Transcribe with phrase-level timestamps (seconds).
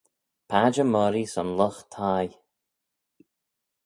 [0.49, 2.31] Padjer moghree son lught-thie.